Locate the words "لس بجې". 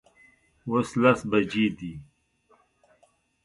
1.01-1.65